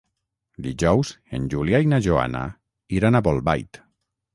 Dijous 0.67 1.11
en 1.39 1.47
Julià 1.55 1.83
i 1.85 1.91
na 1.95 2.03
Joana 2.09 2.45
iran 3.01 3.17
a 3.23 3.27
Bolbait. 3.31 3.87